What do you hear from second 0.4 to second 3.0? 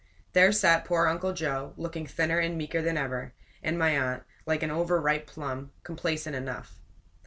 sat poor Uncle Joe, looking thinner and meeker than